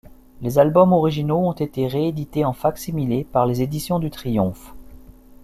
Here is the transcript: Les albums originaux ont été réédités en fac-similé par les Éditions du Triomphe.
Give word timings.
Les 0.41 0.57
albums 0.57 0.93
originaux 0.93 1.47
ont 1.47 1.51
été 1.51 1.85
réédités 1.85 2.43
en 2.43 2.53
fac-similé 2.53 3.23
par 3.23 3.45
les 3.45 3.61
Éditions 3.61 3.99
du 3.99 4.09
Triomphe. 4.09 4.73